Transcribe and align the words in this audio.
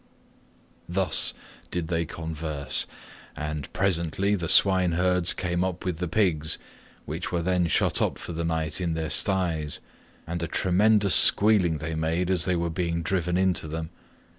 Thus 0.89 1.31
did 1.69 1.87
they 1.87 2.05
converse, 2.05 2.87
and 3.35 3.71
presently 3.71 4.33
the 4.33 4.49
swineherds 4.49 5.31
came 5.35 5.63
up 5.63 5.85
with 5.85 5.99
the 5.99 6.07
pigs, 6.07 6.57
which 7.05 7.31
were 7.31 7.43
then 7.43 7.67
shut 7.67 8.01
up 8.01 8.17
for 8.17 8.33
the 8.33 8.43
night 8.43 8.81
in 8.81 8.95
their 8.95 9.11
styes, 9.11 9.79
and 10.25 10.41
a 10.41 10.47
tremendous 10.47 11.13
squealing 11.13 11.77
they 11.77 11.93
made 11.93 12.31
as 12.31 12.45
they 12.45 12.55
were 12.55 12.71
being 12.71 13.03
driven 13.03 13.37
into 13.37 13.67
them. 13.67 13.91